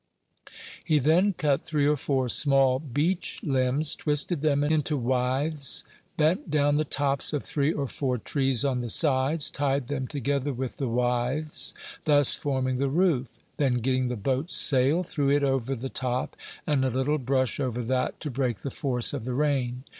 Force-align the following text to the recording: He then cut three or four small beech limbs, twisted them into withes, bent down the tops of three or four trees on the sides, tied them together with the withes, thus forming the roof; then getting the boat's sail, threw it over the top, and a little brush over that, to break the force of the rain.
He 0.83 0.97
then 0.97 1.33
cut 1.33 1.63
three 1.63 1.85
or 1.87 1.95
four 1.95 2.27
small 2.27 2.79
beech 2.79 3.39
limbs, 3.43 3.95
twisted 3.95 4.41
them 4.41 4.63
into 4.63 4.97
withes, 4.97 5.83
bent 6.17 6.49
down 6.49 6.77
the 6.77 6.83
tops 6.83 7.33
of 7.33 7.45
three 7.45 7.71
or 7.71 7.85
four 7.85 8.17
trees 8.17 8.65
on 8.65 8.79
the 8.79 8.89
sides, 8.89 9.51
tied 9.51 9.89
them 9.89 10.07
together 10.07 10.53
with 10.53 10.77
the 10.77 10.89
withes, 10.89 11.75
thus 12.05 12.33
forming 12.33 12.77
the 12.77 12.89
roof; 12.89 13.37
then 13.57 13.75
getting 13.75 14.07
the 14.07 14.15
boat's 14.17 14.55
sail, 14.55 15.03
threw 15.03 15.29
it 15.29 15.43
over 15.43 15.75
the 15.75 15.87
top, 15.87 16.35
and 16.65 16.83
a 16.83 16.89
little 16.89 17.19
brush 17.19 17.59
over 17.59 17.83
that, 17.83 18.19
to 18.21 18.31
break 18.31 18.61
the 18.61 18.71
force 18.71 19.13
of 19.13 19.23
the 19.23 19.35
rain. 19.35 19.83